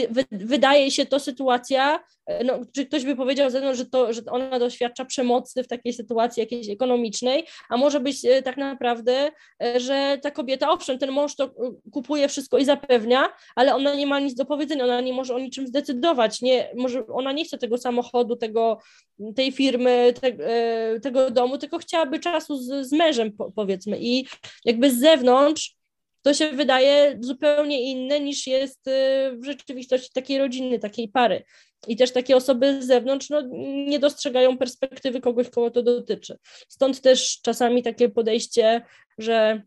[0.10, 2.00] wy, wydaje się to sytuacja,
[2.46, 5.94] no, czy ktoś by powiedział ze mną, że, to, że ona doświadcza przemocy w takiej
[5.94, 9.32] sytuacji jakiejś ekonomicznej, a może być e, tak naprawdę,
[9.64, 11.50] e, że ta kobieta, owszem, ten mąż to e,
[11.92, 15.40] kupuje wszystko i zapewnia, ale ona nie ma nic do powiedzenia, ona nie może o
[15.40, 18.80] niczym zdecydować, nie, może ona nie chce tego samochodu, tego,
[19.36, 19.77] tej firmy,
[20.22, 20.32] te,
[21.00, 23.98] tego domu, tylko chciałaby czasu z, z mężem, powiedzmy.
[24.00, 24.28] I
[24.66, 25.78] jakby z zewnątrz
[26.22, 28.92] to się wydaje zupełnie inne niż jest y,
[29.38, 31.44] w rzeczywistości takiej rodziny, takiej pary.
[31.88, 33.42] I też takie osoby z zewnątrz no,
[33.88, 36.38] nie dostrzegają perspektywy kogoś, kogo to dotyczy.
[36.68, 38.82] Stąd też czasami takie podejście,
[39.18, 39.62] że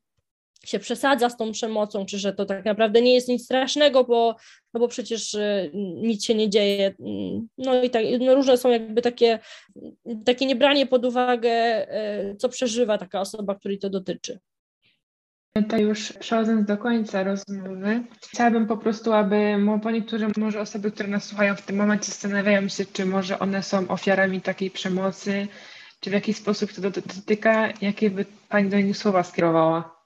[0.65, 4.37] się przesadza z tą przemocą, czy że to tak naprawdę nie jest nic strasznego, bo,
[4.75, 5.71] no bo przecież y,
[6.03, 6.95] nic się nie dzieje.
[7.59, 9.39] No i tak, no różne są jakby takie,
[10.25, 11.87] takie niebranie pod uwagę,
[12.33, 14.39] y, co przeżywa taka osoba, której to dotyczy.
[15.69, 21.09] To już przechodząc do końca rozmowy, chciałabym po prostu, aby bo niektóre może osoby, które
[21.09, 25.49] nas słuchają w tym momencie zastanawiają się, czy może one są ofiarami takiej przemocy,
[26.01, 30.00] czy w jaki sposób to dotyka, jakie by Pani do nich słowa skierowała?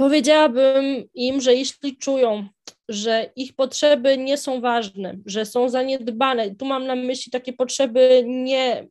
[0.00, 0.84] Powiedziałabym
[1.14, 2.48] im, że jeśli czują,
[2.90, 6.54] że ich potrzeby nie są ważne, że są zaniedbane.
[6.54, 8.86] Tu mam na myśli takie potrzeby nie,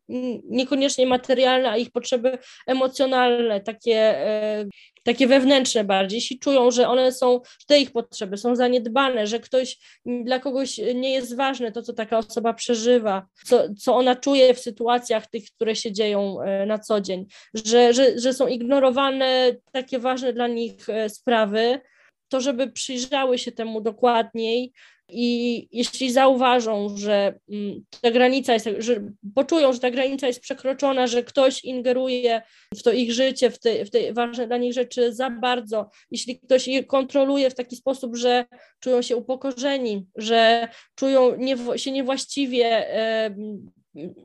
[0.49, 4.65] niekoniecznie materialne, a ich potrzeby emocjonalne, takie, e,
[5.03, 6.17] takie wewnętrzne bardziej.
[6.17, 11.13] Jeśli czują, że one są, te ich potrzeby są zaniedbane, że ktoś dla kogoś nie
[11.13, 15.75] jest ważne to, co taka osoba przeżywa, co, co ona czuje w sytuacjach tych, które
[15.75, 20.89] się dzieją e, na co dzień, że, że, że są ignorowane takie ważne dla nich
[20.89, 21.81] e, sprawy,
[22.29, 24.73] to żeby przyjrzały się temu dokładniej
[25.11, 31.07] i jeśli zauważą, że mm, ta granica jest, że poczują, że ta granica jest przekroczona,
[31.07, 32.41] że ktoś ingeruje
[32.75, 36.39] w to ich życie, w te, w te ważne dla nich rzeczy za bardzo, jeśli
[36.39, 38.45] ktoś je kontroluje w taki sposób, że
[38.79, 41.37] czują się upokorzeni, że czują
[41.75, 43.35] się niewłaściwie, e,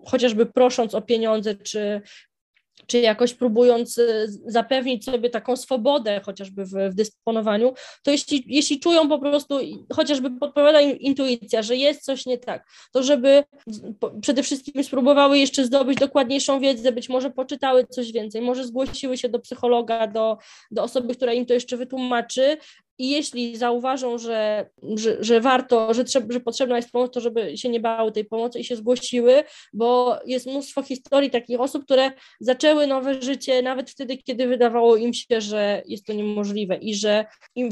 [0.07, 2.01] chociażby prosząc o pieniądze, czy
[2.87, 8.81] czy jakoś próbując y, zapewnić sobie taką swobodę chociażby w, w, dysponowaniu, to jeśli, jeśli
[8.81, 9.59] czują po prostu,
[9.93, 13.45] chociażby podpowiada im intuicja, że jest coś nie tak, to żeby
[14.21, 19.29] przede wszystkim spróbowały jeszcze zdobyć dokładniejszą wiedzę, być może poczytały coś więcej, może zgłosiły się
[19.29, 20.39] do psychologa, do,
[20.71, 22.57] do osoby, która im to jeszcze wytłumaczy,
[22.99, 27.57] i jeśli zauważą, że, że, że warto, że, trzeba, że potrzebna jest pomoc, to żeby
[27.57, 32.11] się nie bały tej pomocy i się zgłosiły, bo jest mnóstwo historii takich osób, które
[32.41, 37.25] zaczęły nowe życie nawet wtedy, kiedy wydawało im się, że jest to niemożliwe i że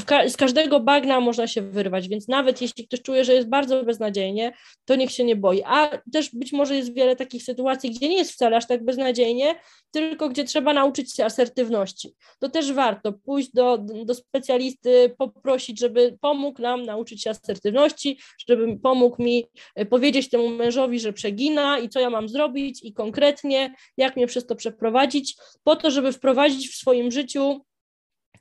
[0.06, 3.84] ka z każdego bagna można się wyrwać, więc nawet jeśli ktoś czuje, że jest bardzo
[3.84, 4.52] beznadziejnie,
[4.84, 5.62] to niech się nie boi.
[5.66, 9.54] A też być może jest wiele takich sytuacji, gdzie nie jest wcale aż tak beznadziejnie,
[9.90, 12.14] tylko gdzie trzeba nauczyć się asertywności.
[12.38, 18.78] To też warto pójść do, do specjalisty, poprosić, żeby pomógł nam nauczyć się asertywności, żeby
[18.78, 19.44] pomógł mi
[19.74, 24.26] e, powiedzieć temu mężowi, że przegina i co ja mam zrobić i konkretnie, jak mnie
[24.26, 27.60] przez to przeprowadzić, po to, żeby wprowadzić w swoim życiu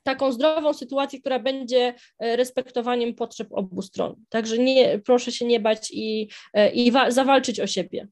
[0.02, 4.24] taką zdrową sytuację, która będzie e, respektowaniem potrzeb obu stron.
[4.28, 8.08] Także nie, proszę się nie bać i, e, i wa- zawalczyć o siebie.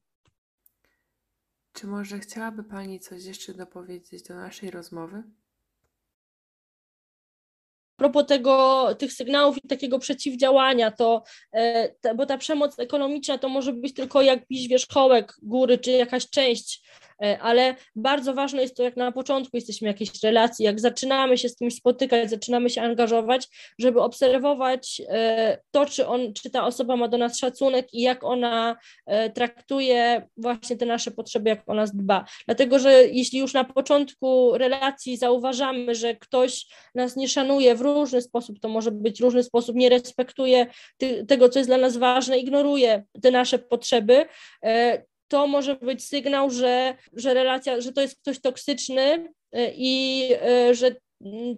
[1.73, 5.23] Czy może chciałaby Pani coś jeszcze dopowiedzieć do naszej rozmowy?
[8.01, 13.73] Propos tego, tych sygnałów i takiego przeciwdziałania, to, e, bo ta przemoc ekonomiczna to może
[13.73, 16.83] być tylko jakiś wierzchołek góry, czy jakaś część
[17.41, 21.49] ale bardzo ważne jest to, jak na początku jesteśmy w jakiejś relacji, jak zaczynamy się
[21.49, 23.47] z kimś spotykać, zaczynamy się angażować,
[23.79, 28.23] żeby obserwować e, to, czy, on, czy ta osoba ma do nas szacunek i jak
[28.23, 32.25] ona e, traktuje właśnie te nasze potrzeby, jak o nas dba.
[32.45, 38.21] Dlatego, że jeśli już na początku relacji zauważamy, że ktoś nas nie szanuje w różny
[38.21, 40.67] sposób, to może być różny sposób, nie respektuje
[41.27, 44.25] tego, co jest dla nas ważne, ignoruje te nasze potrzeby,
[45.31, 50.27] to może być sygnał, że, że relacja, że to jest ktoś toksyczny y, i
[50.69, 50.95] y, że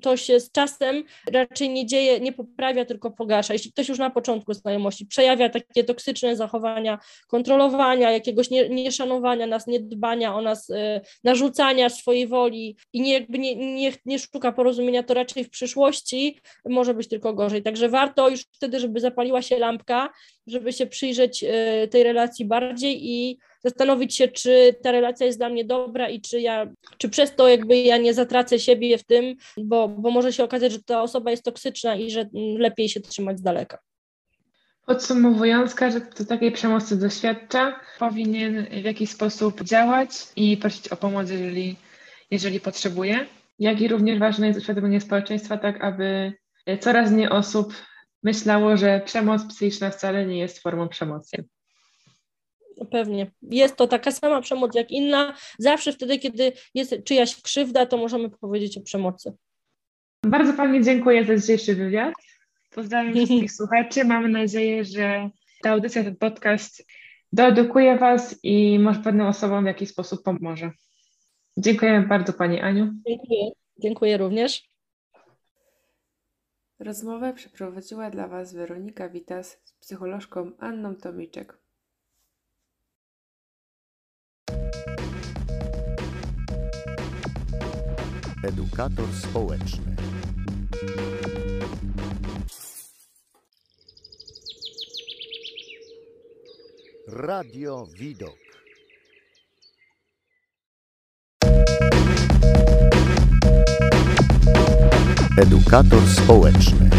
[0.01, 3.53] to się z czasem raczej nie dzieje, nie poprawia, tylko pogarsza.
[3.53, 9.67] Jeśli ktoś już na początku znajomości przejawia takie toksyczne zachowania kontrolowania, jakiegoś nie, nieszanowania nas,
[9.67, 15.03] niedbania o nas, y, narzucania swojej woli i nie, jakby nie, nie, nie szuka porozumienia,
[15.03, 17.63] to raczej w przyszłości może być tylko gorzej.
[17.63, 20.09] Także warto już wtedy, żeby zapaliła się lampka,
[20.47, 21.45] żeby się przyjrzeć
[21.91, 26.41] tej relacji bardziej i zastanowić się, czy ta relacja jest dla mnie dobra i czy
[26.41, 30.43] ja, czy przez to jakby ja nie zatracę siebie w tym, bo, bo może się
[30.43, 33.77] okazać, że ta osoba jest toksyczna i że lepiej się trzymać z daleka.
[34.85, 41.29] Podsumowując, każdy, kto takiej przemocy doświadcza, powinien w jakiś sposób działać i prosić o pomoc,
[41.29, 41.75] jeżeli,
[42.31, 43.25] jeżeli potrzebuje.
[43.59, 46.33] Jak i również ważne jest uświadomienie społeczeństwa, tak aby
[46.79, 47.73] coraz mniej osób
[48.23, 51.45] myślało, że przemoc psychiczna wcale nie jest formą przemocy.
[52.91, 53.31] Pewnie.
[53.41, 55.35] Jest to taka sama przemoc jak inna.
[55.59, 59.33] Zawsze wtedy, kiedy jest czyjaś krzywda, to możemy powiedzieć o przemocy.
[60.25, 62.13] Bardzo Pani dziękuję za dzisiejszy wywiad.
[62.71, 64.05] Pozdrawiam wszystkich słuchaczy.
[64.05, 65.29] Mam nadzieję, że
[65.61, 66.85] ta audycja, ten podcast
[67.33, 70.71] doedukuje Was i może pewnym osobom w jakiś sposób pomoże.
[71.57, 72.93] Dziękuję bardzo Pani Aniu.
[73.07, 73.51] Dziękuję.
[73.77, 74.69] Dziękuję również.
[76.79, 81.62] Rozmowę przeprowadziła dla Was Weronika Witas z psycholożką Anną Tomiczek.
[88.43, 89.95] Edukator społeczny.
[97.07, 98.37] Radio Widok.
[105.37, 106.89] Edukator społeczny.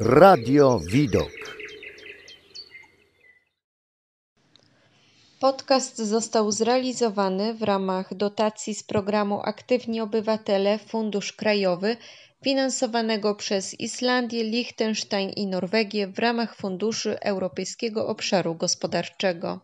[0.00, 1.56] Radio Widok.
[5.40, 11.96] Podcast został zrealizowany w ramach dotacji z programu Aktywni Obywatele Fundusz Krajowy
[12.44, 19.60] finansowanego przez Islandię, Liechtenstein i Norwegię w ramach Funduszy Europejskiego Obszaru Gospodarczego.